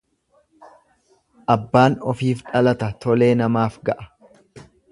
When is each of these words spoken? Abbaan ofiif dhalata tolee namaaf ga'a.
Abbaan 1.55 1.97
ofiif 2.13 2.41
dhalata 2.49 2.89
tolee 3.05 3.31
namaaf 3.43 3.77
ga'a. 3.91 4.09